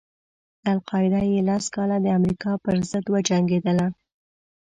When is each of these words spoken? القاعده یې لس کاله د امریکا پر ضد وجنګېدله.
القاعده 0.71 1.21
یې 1.31 1.41
لس 1.49 1.65
کاله 1.75 1.97
د 2.01 2.07
امریکا 2.19 2.51
پر 2.63 2.75
ضد 2.89 3.05
وجنګېدله. 3.13 3.87